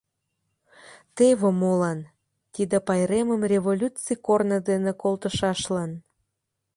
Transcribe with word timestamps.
Теве 1.15 1.49
молан: 1.61 1.99
тиде 2.53 2.77
пайремым 2.87 3.41
революций 3.53 4.17
корно 4.25 4.57
дене 4.69 4.91
колтышашлан. 5.01 5.91